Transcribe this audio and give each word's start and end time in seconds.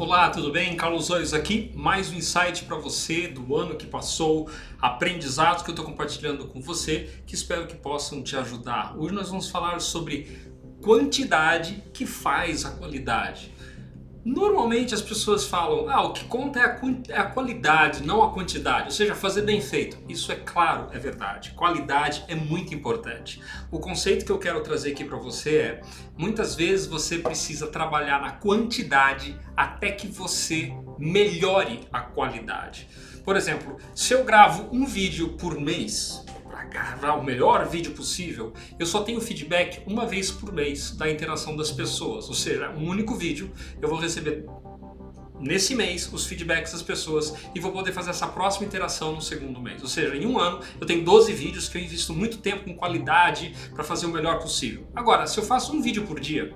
Olá, 0.00 0.30
tudo 0.30 0.50
bem? 0.50 0.78
Carlos 0.78 1.10
Oios 1.10 1.34
aqui, 1.34 1.72
mais 1.74 2.10
um 2.10 2.14
insight 2.14 2.64
para 2.64 2.78
você 2.78 3.28
do 3.28 3.54
ano 3.54 3.76
que 3.76 3.86
passou, 3.86 4.48
aprendizados 4.80 5.62
que 5.62 5.68
eu 5.68 5.74
estou 5.74 5.84
compartilhando 5.84 6.46
com 6.46 6.58
você, 6.58 7.20
que 7.26 7.34
espero 7.34 7.66
que 7.66 7.76
possam 7.76 8.22
te 8.22 8.34
ajudar. 8.34 8.96
Hoje 8.96 9.12
nós 9.12 9.28
vamos 9.28 9.50
falar 9.50 9.78
sobre 9.78 10.38
quantidade 10.80 11.84
que 11.92 12.06
faz 12.06 12.64
a 12.64 12.70
qualidade. 12.70 13.52
Normalmente 14.24 14.94
as 14.94 15.00
pessoas 15.00 15.46
falam, 15.46 15.88
ah, 15.88 16.02
o 16.02 16.12
que 16.12 16.24
conta 16.24 16.58
é 16.58 16.64
a, 16.64 16.80
é 17.08 17.18
a, 17.18 17.24
qualidade, 17.24 18.02
não 18.02 18.22
a 18.22 18.32
quantidade, 18.32 18.84
ou 18.84 18.90
seja, 18.90 19.14
fazer 19.14 19.42
bem 19.42 19.62
feito. 19.62 19.96
Isso 20.08 20.30
é 20.30 20.36
claro, 20.36 20.88
é 20.92 20.98
verdade. 20.98 21.52
Qualidade 21.52 22.22
é 22.28 22.34
muito 22.34 22.74
importante. 22.74 23.40
O 23.70 23.78
conceito 23.78 24.26
que 24.26 24.32
eu 24.32 24.38
quero 24.38 24.62
trazer 24.62 24.92
aqui 24.92 25.04
para 25.04 25.16
você 25.16 25.56
é, 25.56 25.80
muitas 26.18 26.54
vezes 26.54 26.86
você 26.86 27.18
precisa 27.18 27.66
trabalhar 27.66 28.20
na 28.20 28.32
quantidade 28.32 29.38
até 29.56 29.90
que 29.90 30.06
você 30.06 30.70
melhore 30.98 31.88
a 31.90 32.00
qualidade. 32.00 32.88
Por 33.24 33.36
exemplo, 33.36 33.78
se 33.94 34.12
eu 34.12 34.24
gravo 34.24 34.68
um 34.70 34.84
vídeo 34.84 35.30
por 35.30 35.58
mês, 35.58 36.24
gravar 36.64 37.14
o 37.14 37.24
melhor 37.24 37.66
vídeo 37.68 37.92
possível, 37.92 38.52
eu 38.78 38.86
só 38.86 39.02
tenho 39.02 39.20
feedback 39.20 39.82
uma 39.86 40.06
vez 40.06 40.30
por 40.30 40.52
mês 40.52 40.92
da 40.92 41.10
interação 41.10 41.56
das 41.56 41.70
pessoas. 41.70 42.28
Ou 42.28 42.34
seja, 42.34 42.70
um 42.70 42.88
único 42.88 43.14
vídeo 43.14 43.50
eu 43.80 43.88
vou 43.88 43.98
receber 43.98 44.44
nesse 45.40 45.74
mês 45.74 46.10
os 46.12 46.26
feedbacks 46.26 46.72
das 46.72 46.82
pessoas 46.82 47.34
e 47.54 47.60
vou 47.60 47.72
poder 47.72 47.92
fazer 47.92 48.10
essa 48.10 48.26
próxima 48.26 48.66
interação 48.66 49.14
no 49.14 49.22
segundo 49.22 49.60
mês. 49.60 49.82
Ou 49.82 49.88
seja, 49.88 50.14
em 50.14 50.26
um 50.26 50.38
ano 50.38 50.60
eu 50.80 50.86
tenho 50.86 51.04
12 51.04 51.32
vídeos 51.32 51.68
que 51.68 51.78
eu 51.78 51.82
invisto 51.82 52.12
muito 52.12 52.38
tempo 52.38 52.64
com 52.64 52.76
qualidade 52.76 53.54
para 53.74 53.82
fazer 53.82 54.06
o 54.06 54.10
melhor 54.10 54.38
possível. 54.38 54.86
Agora, 54.94 55.26
se 55.26 55.38
eu 55.38 55.44
faço 55.44 55.74
um 55.74 55.80
vídeo 55.80 56.06
por 56.06 56.20
dia, 56.20 56.54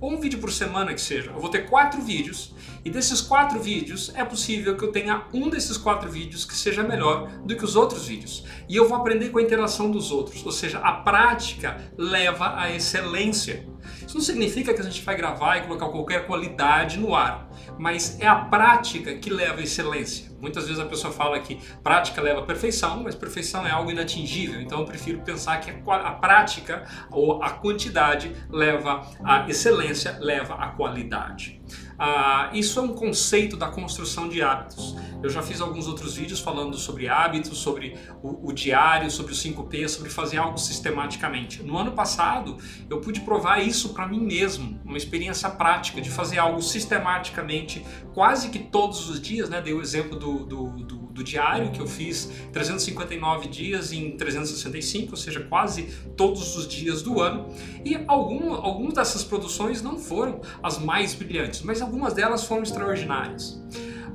ou 0.00 0.12
um 0.12 0.20
vídeo 0.20 0.38
por 0.38 0.52
semana 0.52 0.92
que 0.94 1.00
seja, 1.00 1.30
eu 1.30 1.40
vou 1.40 1.50
ter 1.50 1.68
quatro 1.68 2.00
vídeos 2.02 2.54
e 2.84 2.90
desses 2.90 3.20
quatro 3.20 3.60
vídeos 3.60 4.12
é 4.14 4.24
possível 4.24 4.76
que 4.76 4.84
eu 4.84 4.92
tenha 4.92 5.24
um 5.32 5.48
desses 5.48 5.76
quatro 5.76 6.10
vídeos 6.10 6.44
que 6.44 6.54
seja 6.54 6.82
melhor 6.82 7.28
do 7.44 7.56
que 7.56 7.64
os 7.64 7.76
outros 7.76 8.06
vídeos. 8.06 8.44
E 8.68 8.76
eu 8.76 8.88
vou 8.88 8.96
aprender 8.96 9.30
com 9.30 9.38
a 9.38 9.42
interação 9.42 9.90
dos 9.90 10.10
outros, 10.10 10.44
ou 10.44 10.52
seja, 10.52 10.78
a 10.78 10.92
prática 10.92 11.80
leva 11.96 12.58
à 12.58 12.72
excelência. 12.72 13.66
Isso 14.06 14.14
não 14.14 14.24
significa 14.24 14.72
que 14.74 14.80
a 14.80 14.84
gente 14.84 15.02
vai 15.02 15.16
gravar 15.16 15.56
e 15.56 15.62
colocar 15.62 15.88
qualquer 15.88 16.26
qualidade 16.26 16.98
no 16.98 17.14
ar, 17.14 17.45
mas 17.78 18.18
é 18.20 18.26
a 18.26 18.36
prática 18.36 19.14
que 19.16 19.30
leva 19.30 19.60
à 19.60 19.62
excelência. 19.62 20.34
Muitas 20.40 20.66
vezes 20.66 20.80
a 20.80 20.86
pessoa 20.86 21.12
fala 21.12 21.38
que 21.40 21.58
prática 21.82 22.20
leva 22.20 22.40
à 22.40 22.42
perfeição, 22.44 23.02
mas 23.02 23.14
perfeição 23.14 23.66
é 23.66 23.70
algo 23.70 23.90
inatingível. 23.90 24.60
Então 24.60 24.80
eu 24.80 24.84
prefiro 24.84 25.20
pensar 25.20 25.60
que 25.60 25.70
a, 25.70 26.12
prática 26.12 26.84
ou 27.10 27.42
a 27.42 27.50
quantidade 27.50 28.34
leva 28.50 29.06
à 29.24 29.48
excelência, 29.48 30.18
leva 30.20 30.54
à 30.54 30.68
qualidade. 30.68 31.55
Ah, 31.98 32.50
isso 32.52 32.78
é 32.78 32.82
um 32.82 32.94
conceito 32.94 33.56
da 33.56 33.68
construção 33.68 34.28
de 34.28 34.42
hábitos. 34.42 34.94
Eu 35.22 35.30
já 35.30 35.42
fiz 35.42 35.60
alguns 35.60 35.86
outros 35.86 36.14
vídeos 36.14 36.40
falando 36.40 36.76
sobre 36.76 37.08
hábitos, 37.08 37.58
sobre 37.58 37.96
o, 38.22 38.48
o 38.48 38.52
diário, 38.52 39.10
sobre 39.10 39.32
o 39.32 39.34
5P, 39.34 39.88
sobre 39.88 40.10
fazer 40.10 40.36
algo 40.36 40.58
sistematicamente. 40.58 41.62
No 41.62 41.78
ano 41.78 41.92
passado, 41.92 42.58
eu 42.88 43.00
pude 43.00 43.20
provar 43.20 43.60
isso 43.60 43.94
para 43.94 44.06
mim 44.06 44.20
mesmo, 44.20 44.78
uma 44.84 44.96
experiência 44.96 45.48
prática 45.48 46.00
de 46.00 46.10
fazer 46.10 46.38
algo 46.38 46.60
sistematicamente, 46.60 47.84
quase 48.12 48.50
que 48.50 48.58
todos 48.58 49.08
os 49.08 49.20
dias. 49.20 49.48
Né? 49.48 49.60
Dei 49.60 49.72
o 49.72 49.80
exemplo 49.80 50.18
do, 50.18 50.44
do, 50.44 50.68
do, 50.84 51.05
do 51.16 51.24
diário 51.24 51.70
que 51.72 51.80
eu 51.80 51.86
fiz 51.86 52.30
359 52.52 53.48
dias 53.48 53.92
em 53.92 54.12
365, 54.16 55.12
ou 55.12 55.16
seja, 55.16 55.40
quase 55.40 55.84
todos 56.16 56.56
os 56.56 56.68
dias 56.68 57.02
do 57.02 57.20
ano. 57.20 57.48
E 57.84 57.98
algum, 58.06 58.52
algumas 58.52 58.94
dessas 58.94 59.24
produções 59.24 59.82
não 59.82 59.98
foram 59.98 60.40
as 60.62 60.78
mais 60.78 61.14
brilhantes, 61.14 61.62
mas 61.62 61.80
algumas 61.80 62.12
delas 62.12 62.44
foram 62.44 62.62
extraordinárias. 62.62 63.58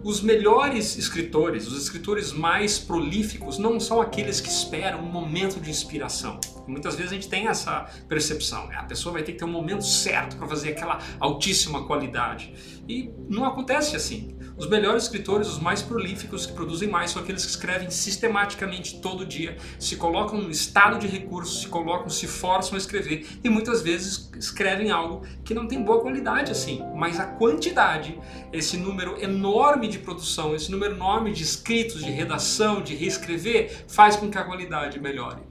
Os 0.03 0.19
melhores 0.19 0.97
escritores, 0.97 1.67
os 1.67 1.83
escritores 1.83 2.31
mais 2.31 2.79
prolíficos, 2.79 3.59
não 3.59 3.79
são 3.79 4.01
aqueles 4.01 4.41
que 4.41 4.49
esperam 4.49 4.99
um 4.99 5.11
momento 5.11 5.59
de 5.59 5.69
inspiração. 5.69 6.39
Muitas 6.67 6.95
vezes 6.95 7.11
a 7.11 7.15
gente 7.15 7.29
tem 7.29 7.47
essa 7.47 7.87
percepção, 8.07 8.65
né? 8.67 8.77
a 8.77 8.83
pessoa 8.83 9.13
vai 9.13 9.21
ter 9.21 9.33
que 9.33 9.37
ter 9.37 9.45
um 9.45 9.51
momento 9.51 9.85
certo 9.85 10.37
para 10.37 10.47
fazer 10.47 10.69
aquela 10.69 10.99
altíssima 11.19 11.85
qualidade. 11.85 12.51
E 12.89 13.11
não 13.29 13.45
acontece 13.45 13.95
assim. 13.95 14.35
Os 14.61 14.67
melhores 14.67 15.05
escritores, 15.05 15.47
os 15.47 15.57
mais 15.57 15.81
prolíficos, 15.81 16.45
que 16.45 16.53
produzem 16.53 16.87
mais, 16.87 17.09
são 17.09 17.23
aqueles 17.23 17.43
que 17.43 17.49
escrevem 17.49 17.89
sistematicamente 17.89 19.01
todo 19.01 19.25
dia, 19.25 19.57
se 19.79 19.95
colocam 19.95 20.39
no 20.39 20.51
estado 20.51 20.99
de 20.99 21.07
recurso, 21.07 21.61
se 21.61 21.67
colocam, 21.67 22.11
se 22.11 22.27
forçam 22.27 22.75
a 22.75 22.77
escrever 22.77 23.25
e 23.43 23.49
muitas 23.49 23.81
vezes 23.81 24.29
escrevem 24.37 24.91
algo 24.91 25.25
que 25.43 25.55
não 25.55 25.67
tem 25.67 25.81
boa 25.81 25.99
qualidade 25.99 26.51
assim, 26.51 26.79
mas 26.95 27.19
a 27.19 27.25
quantidade, 27.25 28.19
esse 28.53 28.77
número 28.77 29.19
enorme 29.19 29.87
de 29.87 29.97
produção, 29.97 30.53
esse 30.53 30.69
número 30.69 30.93
enorme 30.93 31.33
de 31.33 31.41
escritos, 31.41 32.03
de 32.03 32.11
redação, 32.11 32.83
de 32.83 32.93
reescrever, 32.93 33.85
faz 33.87 34.15
com 34.15 34.29
que 34.29 34.37
a 34.37 34.43
qualidade 34.43 34.99
melhore. 34.99 35.41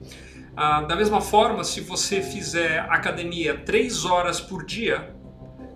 Ah, 0.55 0.83
da 0.83 0.95
mesma 0.95 1.19
forma, 1.19 1.65
se 1.65 1.81
você 1.81 2.21
fizer 2.21 2.79
academia 2.89 3.57
três 3.57 4.05
horas 4.05 4.39
por 4.39 4.65
dia, 4.65 5.13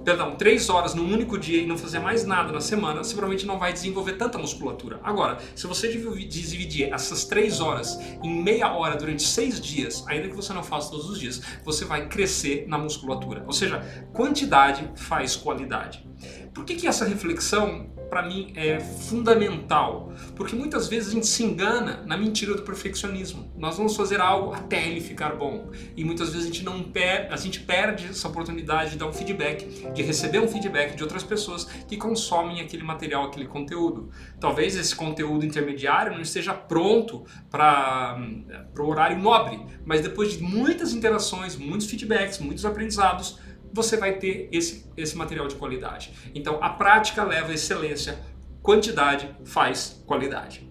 perdão, 0.06 0.36
três 0.36 0.70
horas 0.70 0.94
num 0.94 1.12
único 1.12 1.38
dia 1.38 1.64
e 1.64 1.66
não 1.66 1.78
fazer 1.78 1.98
mais 1.98 2.24
nada 2.24 2.54
na 2.54 2.62
semana, 2.62 3.04
você 3.04 3.14
provavelmente 3.14 3.46
não 3.48 3.58
vai 3.58 3.74
desenvolver 3.74 4.14
tanta 4.14 4.38
musculatura. 4.38 5.00
Agora, 5.04 5.40
se 5.56 5.66
você 5.66 5.88
dividir 5.90 6.94
essas 6.94 7.26
três 7.26 7.60
horas 7.60 8.00
em 8.24 8.44
meia 8.44 8.72
hora 8.72 8.96
durante 8.96 9.24
seis 9.24 9.60
dias, 9.60 10.06
ainda 10.08 10.30
que 10.30 10.36
você 10.36 10.54
não 10.54 10.64
faça 10.64 10.92
todos 10.92 11.10
os 11.10 11.20
dias, 11.20 11.42
você 11.64 11.84
vai 11.84 12.08
crescer 12.08 12.66
na 12.68 12.78
musculatura. 12.78 13.44
Ou 13.48 13.54
seja, 13.54 13.80
quantidade 14.14 14.88
faz 14.96 15.36
qualidade. 15.36 16.06
Por 16.54 16.64
que, 16.64 16.76
que 16.76 16.88
essa 16.88 17.04
reflexão 17.04 17.90
para 18.10 18.22
mim 18.22 18.54
é 18.56 18.80
fundamental, 18.80 20.14
porque 20.36 20.56
muitas 20.56 20.88
vezes 20.88 21.10
a 21.10 21.12
gente 21.12 21.28
se 21.28 21.44
engana 21.44 22.04
na 22.06 22.18
mentira 22.18 22.54
do 22.54 22.62
perfeccionismo. 22.62 23.52
Nós 23.58 23.78
vamos 23.78 23.96
fazer 23.96 24.22
algo 24.22 24.54
até 24.54 24.88
ele 24.88 25.02
ficar 25.02 25.36
bom 25.36 25.70
e 25.96 26.04
muitas 26.04 26.30
vezes 26.30 26.44
a 26.44 26.48
gente 26.48 26.64
não 26.64 26.84
per 26.84 27.28
a 27.32 27.36
gente 27.36 27.60
perde 27.60 28.08
essa 28.08 28.28
oportunidade 28.28 28.92
de 28.92 28.98
dar 28.98 29.08
um 29.08 29.14
feedback, 29.14 29.66
de 29.96 30.04
receber 30.04 30.40
um 30.40 30.48
feedback 30.48 30.96
de 30.96 31.02
outras 31.02 31.24
pessoas 31.24 31.64
que 31.64 31.98
consomem 31.98 32.62
aquele 32.62 32.84
material, 32.84 33.24
aquele 33.24 33.48
conteúdo. 33.48 34.12
Talvez 34.40 34.76
esse 34.76 34.96
conteúdo 34.96 35.46
intermediário 35.46 36.14
não 36.14 36.22
esteja 36.22 36.54
pronto 36.54 37.26
para 37.50 38.20
o 38.78 38.84
horário 38.84 39.18
nobre, 39.18 39.60
mas 39.86 40.02
depois 40.02 40.34
de 40.34 40.44
muitas 40.44 40.94
interações, 40.94 41.56
muitos 41.56 41.88
feedbacks, 41.88 42.40
muitos 42.40 42.66
aprendizados, 42.66 43.40
você 43.74 43.98
vai 43.98 44.14
ter 44.14 44.48
esse, 44.52 44.86
esse 44.96 45.18
material 45.18 45.48
de 45.48 45.56
qualidade. 45.56 46.14
Então, 46.34 46.60
a 46.62 46.70
prática 46.70 47.24
leva 47.24 47.52
a 47.52 47.56
excelência, 47.56 48.20
quantidade 48.62 49.30
faz 49.44 50.02
qualidade. 50.06 50.70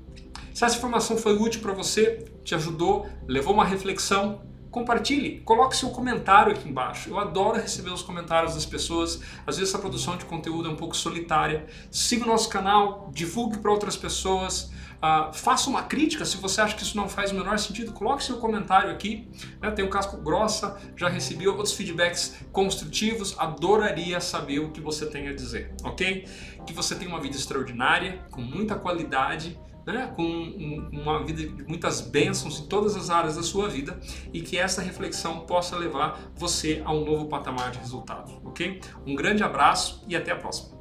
Se 0.55 0.65
essa 0.65 0.77
informação 0.77 1.17
foi 1.17 1.37
útil 1.37 1.61
para 1.61 1.73
você, 1.73 2.25
te 2.45 2.55
ajudou, 2.55 3.09
levou 3.27 3.53
uma 3.53 3.65
reflexão, 3.65 4.43
compartilhe, 4.75 5.41
coloque 5.45 5.77
seu 5.77 5.91
comentário 5.91 6.51
aqui 6.51 6.69
embaixo. 6.69 7.09
Eu 7.09 7.21
adoro 7.21 7.61
receber 7.61 7.91
os 7.91 8.03
comentários 8.03 8.55
das 8.55 8.67
pessoas. 8.67 9.21
Às 9.47 9.57
vezes 9.57 9.73
a 9.73 9.79
produção 9.79 10.17
de 10.17 10.25
conteúdo 10.25 10.69
é 10.69 10.73
um 10.73 10.75
pouco 10.75 10.97
solitária. 10.97 11.67
Siga 11.93 12.25
o 12.25 12.27
nosso 12.27 12.49
canal, 12.49 13.09
divulgue 13.15 13.59
para 13.59 13.71
outras 13.71 13.97
pessoas. 13.97 14.73
Uh, 14.95 15.33
faça 15.33 15.71
uma 15.71 15.83
crítica 15.83 16.25
se 16.25 16.39
você 16.39 16.61
acha 16.61 16.75
que 16.75 16.83
isso 16.83 16.97
não 16.97 17.09
faz 17.09 17.31
o 17.31 17.35
menor 17.35 17.57
sentido, 17.59 17.93
coloque 17.93 18.25
seu 18.25 18.39
comentário 18.39 18.91
aqui. 18.91 19.29
Né? 19.63 19.71
Tem 19.71 19.85
um 19.85 19.91
casco 19.91 20.17
grossa, 20.17 20.77
já 20.97 21.09
recebi 21.09 21.47
outros 21.47 21.73
feedbacks 21.73 22.35
construtivos, 22.51 23.37
adoraria 23.39 24.19
saber 24.19 24.59
o 24.59 24.71
que 24.71 24.81
você 24.81 25.07
tem 25.07 25.29
a 25.29 25.35
dizer, 25.35 25.73
ok? 25.85 26.27
Que 26.67 26.73
você 26.73 26.97
tenha 26.97 27.11
uma 27.11 27.21
vida 27.21 27.37
extraordinária, 27.37 28.25
com 28.31 28.41
muita 28.41 28.75
qualidade, 28.75 29.57
né, 29.87 30.13
com 30.17 30.25
uma 30.93 31.25
vida 31.25 31.43
de 31.43 31.65
muitas 31.65 32.01
bênçãos 32.01 32.61
em 32.61 32.67
todas 32.67 32.97
as 32.97 33.11
áreas 33.11 33.37
da 33.37 33.43
sua 33.43 33.69
vida 33.69 33.99
e 34.33 34.41
que 34.41 34.59
essa 34.59 34.81
reflexão 34.81 35.41
possa 35.41 35.77
levar 35.77 36.33
você 36.35 36.83
a 36.85 36.93
um 36.93 37.05
novo 37.05 37.27
patamar 37.27 37.71
de 37.71 37.79
resultado, 37.79 38.41
ok? 38.45 38.81
Um 39.07 39.15
grande 39.15 39.43
abraço 39.43 40.05
e 40.09 40.17
até 40.17 40.33
a 40.33 40.37
próxima. 40.37 40.75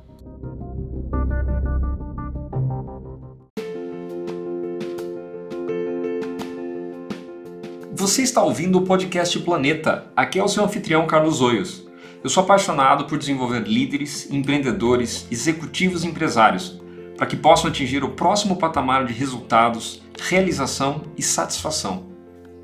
Você 7.91 8.21
está 8.21 8.44
ouvindo 8.44 8.79
o 8.79 8.81
podcast 8.81 9.39
Planeta. 9.39 10.11
Aqui 10.13 10.38
é 10.38 10.44
o 10.44 10.47
seu 10.47 10.63
anfitrião 10.65 11.07
Carlos 11.07 11.39
Oios. 11.39 11.88
Eu 12.21 12.29
sou 12.29 12.44
apaixonado 12.44 13.05
por 13.05 13.17
desenvolver 13.17 13.61
líderes, 13.61 14.29
empreendedores, 14.29 15.25
executivos 15.31 16.03
e 16.03 16.07
empresários 16.07 16.82
para 17.18 17.25
que 17.27 17.36
possam 17.36 17.69
atingir 17.69 18.04
o 18.04 18.10
próximo 18.10 18.56
patamar 18.56 19.06
de 19.06 19.13
resultados, 19.13 20.01
realização 20.19 21.04
e 21.18 21.21
satisfação. 21.21 22.12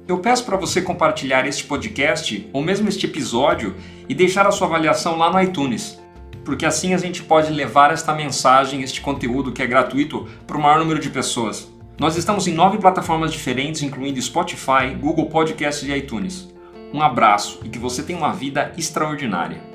Eu 0.07 0.18
peço 0.19 0.44
para 0.44 0.57
você 0.57 0.81
compartilhar 0.81 1.46
este 1.46 1.66
podcast 1.66 2.50
ou 2.51 2.63
mesmo 2.63 2.90
este 2.90 3.06
episódio 3.06 3.75
e 4.07 4.16
deixar 4.16 4.48
a 4.48 4.51
sua 4.51 4.68
avaliação 4.68 5.18
lá 5.18 5.31
no 5.31 5.40
iTunes, 5.40 6.00
porque 6.44 6.66
assim 6.66 6.96
a 6.96 6.98
gente 6.98 7.22
pode 7.22 7.51
levar 7.51 7.94
esta 7.94 8.13
mensagem, 8.13 8.81
este 8.81 9.01
conteúdo 9.01 9.51
que 9.51 9.62
é 9.62 9.68
gratuito 9.68 10.28
para 10.48 10.57
o 10.57 10.62
maior 10.62 10.80
número 10.80 11.00
de 11.00 11.12
pessoas. 11.12 11.72
Nós 12.00 12.16
estamos 12.16 12.48
em 12.48 12.54
nove 12.54 12.80
plataformas 12.80 13.31
diferentes, 13.31 13.84
incluindo 13.84 14.22
Spotify, 14.22 14.96
Google 15.00 15.28
Podcasts 15.28 15.88
e 15.88 15.94
iTunes. 15.94 16.50
Um 16.92 17.01
abraço 17.04 17.60
e 17.63 17.69
que 17.69 17.78
você 17.78 18.01
tenha 18.01 18.18
uma 18.18 18.34
vida 18.34 18.74
extraordinária. 18.78 19.69